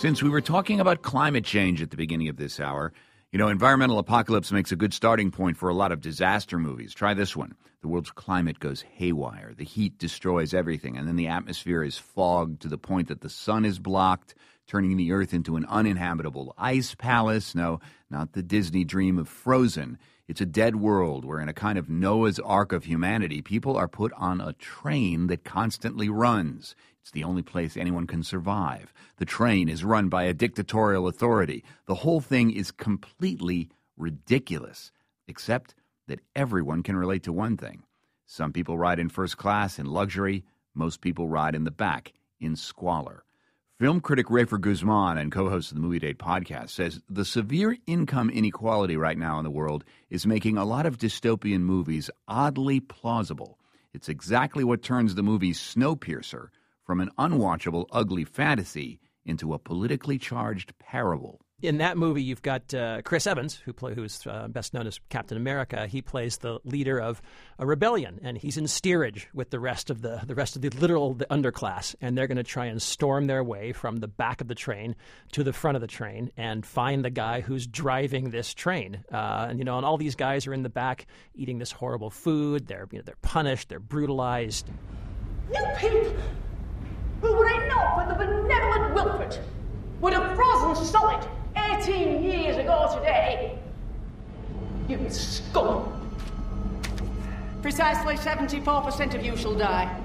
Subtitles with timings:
[0.00, 2.92] Since we were talking about climate change at the beginning of this hour,
[3.32, 6.94] you know, Environmental Apocalypse makes a good starting point for a lot of disaster movies.
[6.94, 7.54] Try this one.
[7.82, 9.52] The world's climate goes haywire.
[9.54, 13.28] The heat destroys everything, and then the atmosphere is fogged to the point that the
[13.28, 14.34] sun is blocked,
[14.66, 17.54] turning the earth into an uninhabitable ice palace.
[17.54, 19.98] No, not the Disney dream of Frozen.
[20.30, 23.88] It's a dead world where, in a kind of Noah's Ark of humanity, people are
[23.88, 26.76] put on a train that constantly runs.
[27.00, 28.94] It's the only place anyone can survive.
[29.16, 31.64] The train is run by a dictatorial authority.
[31.86, 34.92] The whole thing is completely ridiculous,
[35.26, 35.74] except
[36.06, 37.82] that everyone can relate to one thing.
[38.24, 40.44] Some people ride in first class in luxury,
[40.76, 43.24] most people ride in the back in squalor.
[43.80, 47.78] Film critic Rafer Guzman and co host of the Movie Date podcast says the severe
[47.86, 52.80] income inequality right now in the world is making a lot of dystopian movies oddly
[52.80, 53.58] plausible.
[53.94, 56.48] It's exactly what turns the movie Snowpiercer
[56.84, 62.72] from an unwatchable, ugly fantasy into a politically charged parable in that movie, you've got
[62.72, 65.86] uh, Chris Evans, who play, who's uh, best known as Captain America.
[65.86, 67.20] He plays the leader of
[67.58, 70.70] a rebellion, and he's in steerage with the rest of the the rest of the
[70.70, 74.40] literal the underclass, and they're going to try and storm their way from the back
[74.40, 74.96] of the train
[75.32, 79.04] to the front of the train and find the guy who's driving this train.
[79.12, 82.10] Uh, and you know, and all these guys are in the back eating this horrible
[82.10, 82.66] food.
[82.66, 83.68] They're you know they're punished.
[83.68, 84.68] They're brutalized.
[85.52, 86.14] You people,
[87.20, 89.38] who were it not for the benevolent Wilford,
[90.00, 91.26] would have frozen solid
[91.80, 93.58] 18 years ago today.
[94.86, 95.96] You scum.
[97.62, 99.98] Precisely 74% of you shall die.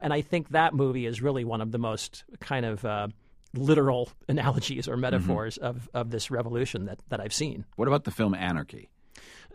[0.00, 3.08] And I think that movie is really one of the most kind of uh,
[3.52, 5.66] literal analogies or metaphors mm-hmm.
[5.66, 7.64] of, of this revolution that, that I've seen.
[7.74, 8.88] What about the film Anarchy?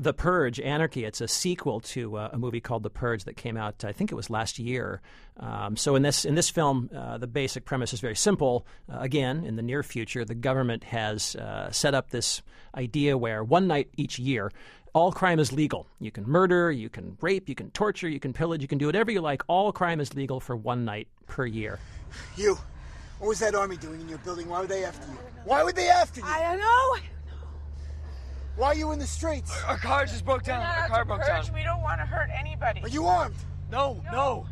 [0.00, 1.04] The Purge, Anarchy.
[1.04, 4.10] It's a sequel to uh, a movie called The Purge that came out, I think
[4.10, 5.02] it was last year.
[5.36, 8.66] Um, so in this in this film, uh, the basic premise is very simple.
[8.90, 12.40] Uh, again, in the near future, the government has uh, set up this
[12.74, 14.50] idea where one night each year,
[14.94, 15.86] all crime is legal.
[15.98, 18.86] You can murder, you can rape, you can torture, you can pillage, you can do
[18.86, 19.42] whatever you like.
[19.48, 21.78] All crime is legal for one night per year.
[22.36, 22.58] You,
[23.18, 24.48] what was that army doing in your building?
[24.48, 25.18] Why were they after you?
[25.44, 26.26] Why were they after you?
[26.26, 27.19] I don't know.
[28.56, 29.52] Why are you in the streets?
[29.64, 30.60] Our car just broke down.
[30.60, 31.46] Our car broke purge.
[31.46, 31.54] down.
[31.54, 32.82] We don't want to hurt anybody.
[32.82, 33.36] Are you armed?
[33.70, 34.46] No, no.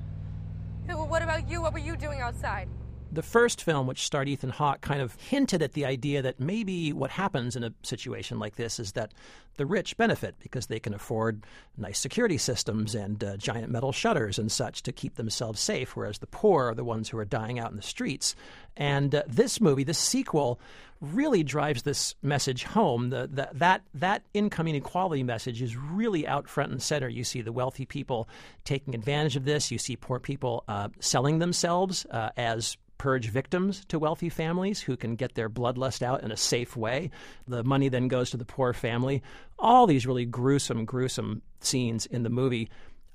[0.86, 1.04] no.
[1.04, 1.60] What about you?
[1.60, 2.68] What were you doing outside?
[3.10, 6.92] The first film, which starred Ethan Hawke, kind of hinted at the idea that maybe
[6.92, 9.12] what happens in a situation like this is that
[9.56, 11.44] the rich benefit because they can afford
[11.76, 16.18] nice security systems and uh, giant metal shutters and such to keep themselves safe, whereas
[16.18, 18.36] the poor are the ones who are dying out in the streets.
[18.76, 20.60] And uh, this movie, this sequel,
[21.00, 23.10] really drives this message home.
[23.10, 27.08] The, the, that that income inequality message is really out front and center.
[27.08, 28.28] You see the wealthy people
[28.64, 29.70] taking advantage of this.
[29.70, 34.96] You see poor people uh, selling themselves uh, as purge victims to wealthy families who
[34.96, 37.10] can get their bloodlust out in a safe way.
[37.46, 39.22] The money then goes to the poor family.
[39.58, 42.68] All these really gruesome, gruesome scenes in the movie.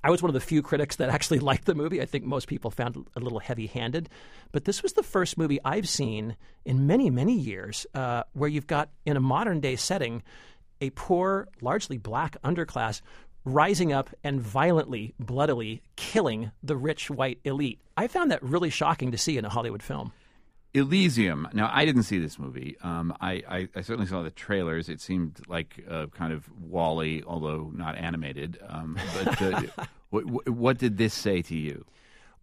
[0.03, 2.01] I was one of the few critics that actually liked the movie.
[2.01, 4.09] I think most people found it a little heavy handed.
[4.51, 8.67] But this was the first movie I've seen in many, many years uh, where you've
[8.67, 10.23] got, in a modern day setting,
[10.81, 13.01] a poor, largely black underclass
[13.45, 17.79] rising up and violently, bloodily killing the rich white elite.
[17.97, 20.11] I found that really shocking to see in a Hollywood film.
[20.73, 21.47] Elysium.
[21.53, 22.75] Now, I didn't see this movie.
[22.81, 24.89] Um, I, I, I, certainly saw the trailers.
[24.89, 28.57] It seemed like a kind of WALL-E, although not animated.
[28.67, 29.61] Um, but uh,
[30.09, 31.85] what, what did this say to you?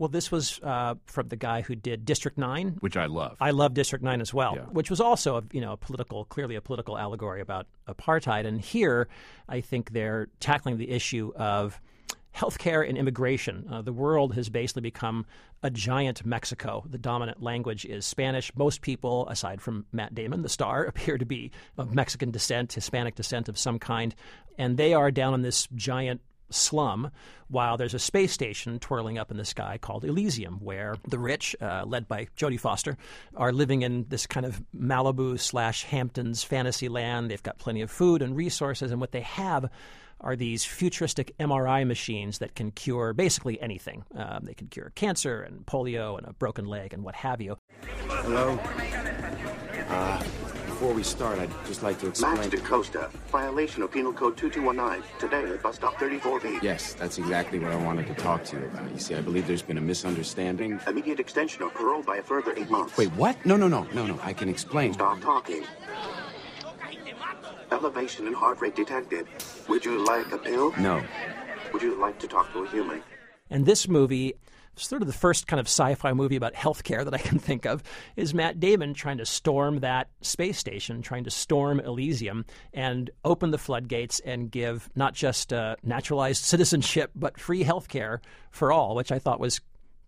[0.00, 3.36] Well, this was uh, from the guy who did District Nine, which I love.
[3.38, 4.62] I love District Nine as well, yeah.
[4.62, 8.46] which was also a, you know a political, clearly a political allegory about apartheid.
[8.46, 9.08] And here,
[9.46, 11.78] I think they're tackling the issue of
[12.34, 13.66] healthcare and immigration.
[13.70, 15.26] Uh, the world has basically become
[15.62, 16.82] a giant Mexico.
[16.88, 18.50] The dominant language is Spanish.
[18.56, 23.16] Most people, aside from Matt Damon, the star, appear to be of Mexican descent, Hispanic
[23.16, 24.14] descent of some kind.
[24.56, 27.10] And they are down in this giant slum
[27.48, 31.56] while there's a space station twirling up in the sky called Elysium, where the rich,
[31.60, 32.96] uh, led by Jodie Foster,
[33.36, 37.30] are living in this kind of Malibu slash Hamptons fantasy land.
[37.30, 39.68] They've got plenty of food and resources, and what they have
[40.20, 44.04] are these futuristic MRI machines that can cure basically anything.
[44.14, 47.56] Um, they can cure cancer and polio and a broken leg and what have you.
[48.06, 48.58] Hello?
[49.88, 50.22] Uh,
[50.80, 52.36] before we start, I'd just like to explain...
[52.36, 56.62] Max DaCosta, violation of Penal Code 2219, today at bus stop 34B.
[56.62, 58.90] Yes, that's exactly what I wanted to talk to you about.
[58.90, 60.80] You see, I believe there's been a misunderstanding.
[60.86, 62.96] Immediate extension of parole by a further eight months.
[62.96, 63.36] Wait, what?
[63.44, 64.94] No, no, no, no, no, I can explain.
[64.94, 65.66] Stop talking.
[67.70, 69.26] Elevation in heart rate detected.
[69.68, 70.72] Would you like a pill?
[70.78, 71.04] No.
[71.74, 73.02] Would you like to talk to a human?
[73.50, 74.34] And this movie
[74.80, 77.82] sort of the first kind of sci-fi movie about healthcare that I can think of
[78.16, 83.50] is Matt Damon trying to storm that space station, trying to storm Elysium and open
[83.50, 88.18] the floodgates and give not just uh, naturalized citizenship but free healthcare
[88.50, 89.60] for all, which I thought was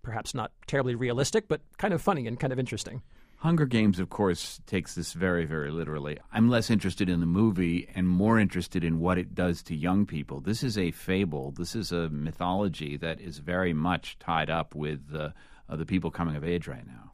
[0.03, 3.03] perhaps not terribly realistic, but kind of funny and kind of interesting.
[3.43, 6.17] Hunger Games, of course, takes this very, very literally.
[6.33, 10.06] I'm less interested in the movie and more interested in what it does to young
[10.06, 10.41] people.
[10.41, 11.50] This is a fable.
[11.50, 15.31] This is a mythology that is very much tied up with uh,
[15.69, 17.11] uh, the people coming of age right now.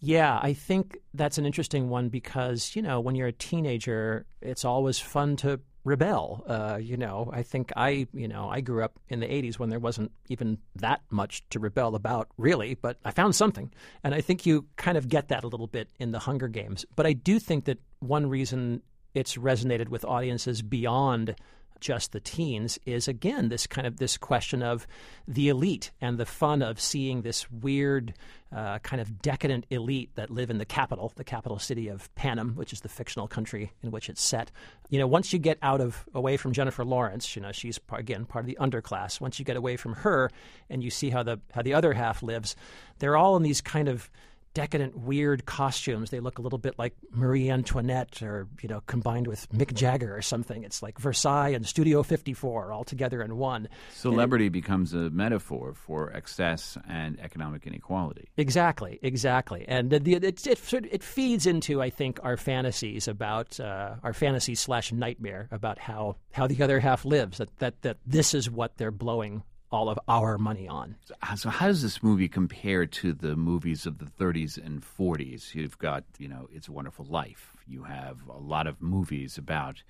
[0.00, 4.64] Yeah, I think that's an interesting one because, you know, when you're a teenager, it's
[4.64, 6.44] always fun to rebel.
[6.46, 9.70] Uh, you know, I think I, you know, I grew up in the 80s when
[9.70, 13.72] there wasn't even that much to rebel about, really, but I found something.
[14.04, 16.84] And I think you kind of get that a little bit in the Hunger Games.
[16.96, 18.82] But I do think that one reason
[19.14, 21.36] it's resonated with audiences beyond
[21.80, 24.86] just the teens is again this kind of this question of
[25.26, 28.14] the elite and the fun of seeing this weird
[28.54, 32.54] uh, kind of decadent elite that live in the capital, the capital city of Panem,
[32.54, 34.50] which is the fictional country in which it's set.
[34.88, 38.24] You know, once you get out of away from Jennifer Lawrence, you know she's again
[38.24, 39.20] part of the underclass.
[39.20, 40.30] Once you get away from her
[40.70, 42.56] and you see how the how the other half lives,
[42.98, 44.08] they're all in these kind of
[44.56, 46.08] decadent, weird costumes.
[46.08, 50.16] They look a little bit like Marie Antoinette, or you know, combined with Mick Jagger
[50.16, 50.64] or something.
[50.64, 53.68] It's like Versailles and Studio 54 all together in one.
[53.92, 58.30] Celebrity becomes a metaphor for excess and economic inequality.
[58.38, 63.96] Exactly, exactly, and it, it, it, it feeds into, I think, our fantasies about uh,
[64.02, 67.36] our fantasy slash nightmare about how how the other half lives.
[67.36, 70.96] That that that this is what they're blowing all of our money on.
[71.36, 75.54] So, how does this movie compare to the movies of the 30s and 40s?
[75.54, 77.52] You've got, you know, It's a Wonderful Life.
[77.66, 79.82] You have a lot of movies about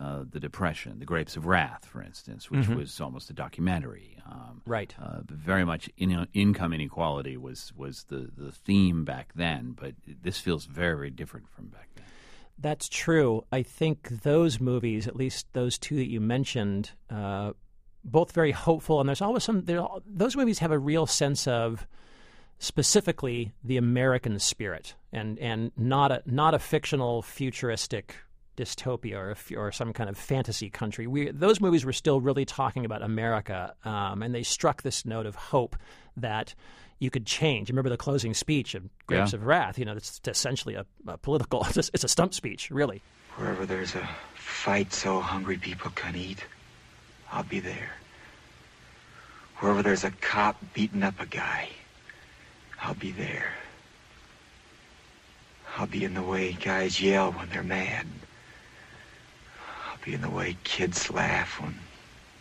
[0.00, 2.76] uh, the Depression, The Grapes of Wrath, for instance, which mm-hmm.
[2.76, 4.16] was almost a documentary.
[4.30, 4.94] Um, right.
[5.00, 10.38] Uh, very much in, income inequality was, was the, the theme back then, but this
[10.38, 12.04] feels very, very different from back then.
[12.60, 13.44] That's true.
[13.52, 17.52] I think those movies, at least those two that you mentioned, uh,
[18.04, 19.64] both very hopeful, and there's always some.
[20.06, 21.86] Those movies have a real sense of
[22.58, 28.16] specifically the American spirit, and and not a not a fictional futuristic
[28.56, 31.06] dystopia or or some kind of fantasy country.
[31.06, 35.26] We, those movies were still really talking about America, um, and they struck this note
[35.26, 35.76] of hope
[36.16, 36.54] that
[36.98, 37.68] you could change.
[37.68, 39.38] Remember the closing speech of Grapes yeah.
[39.38, 39.78] of Wrath?
[39.78, 41.64] You know, it's essentially a, a political.
[41.68, 43.00] It's a, it's a stump speech, really.
[43.36, 46.44] Wherever there's a fight so hungry people can eat,
[47.32, 47.90] I'll be there.
[49.58, 51.68] Wherever there's a cop beating up a guy,
[52.80, 53.52] I'll be there.
[55.76, 58.06] I'll be in the way guys yell when they're mad.
[59.90, 61.74] I'll be in the way kids laugh when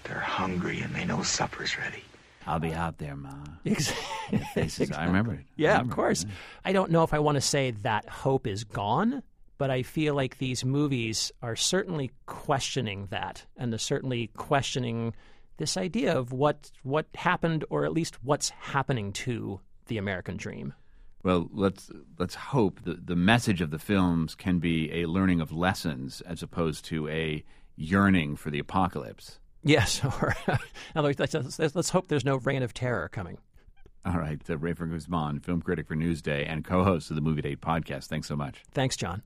[0.03, 2.03] they're hungry and they know supper's ready.
[2.45, 3.33] I'll be out there, Ma.
[3.65, 4.39] Exactly.
[4.53, 4.91] Faces.
[4.91, 5.39] I remember it.
[5.57, 6.23] Yeah, remember of course.
[6.23, 6.29] It.
[6.63, 9.21] I don't know if I want to say that hope is gone,
[9.57, 15.13] but I feel like these movies are certainly questioning that, and they're certainly questioning
[15.57, 20.73] this idea of what what happened, or at least what's happening to the American dream.
[21.23, 21.89] Well, let's
[22.19, 26.43] let's hope that the message of the films can be a learning of lessons as
[26.43, 27.43] opposed to a
[27.75, 29.39] yearning for the apocalypse.
[29.63, 30.35] Yes, or
[30.95, 33.37] let's, let's, let's hope there's no reign of terror coming.
[34.05, 37.59] All right, uh, Rafer Guzman, film critic for Newsday and co-host of the Movie Date
[37.59, 38.05] podcast.
[38.05, 38.63] Thanks so much.
[38.71, 39.21] Thanks, John.